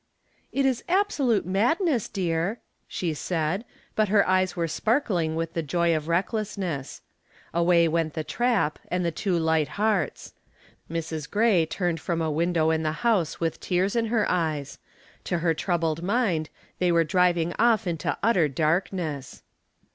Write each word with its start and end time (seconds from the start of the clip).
"It 0.51 0.65
is 0.65 0.83
absolute 0.89 1.45
madness, 1.45 2.09
dear," 2.09 2.59
she 2.87 3.13
said, 3.13 3.63
but 3.95 4.09
her 4.09 4.27
eyes 4.27 4.55
were 4.55 4.67
sparkling 4.67 5.35
with 5.35 5.53
the 5.53 5.61
joy 5.61 5.95
of 5.95 6.07
recklessness. 6.07 7.03
Away 7.53 7.87
went 7.87 8.15
the 8.15 8.23
trap 8.23 8.79
and 8.87 9.05
the 9.05 9.11
two 9.11 9.37
light 9.37 9.67
hearts. 9.77 10.33
Mrs. 10.89 11.29
Gray 11.29 11.67
turned 11.67 11.99
from 11.99 12.19
a 12.19 12.31
window 12.31 12.71
in 12.71 12.81
the 12.81 12.91
house 13.05 13.39
with 13.39 13.59
tears 13.59 13.95
in 13.95 14.05
her 14.07 14.25
eyes. 14.27 14.79
To 15.25 15.37
her 15.37 15.53
troubled 15.53 16.01
mind 16.01 16.49
they 16.79 16.91
were 16.91 17.03
driving 17.03 17.53
off 17.59 17.85
into 17.85 18.17
utter 18.23 18.47
darkness. 18.47 19.43